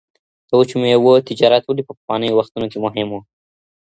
د 0.47 0.49
وچو 0.59 0.75
مېوو 0.81 1.25
تجارت 1.29 1.63
ولي 1.65 1.83
په 1.85 1.93
پخوانیو 1.97 2.37
وختونو 2.39 2.65
کي 2.71 2.77
مهم 2.85 3.07
و؟ 3.11 3.15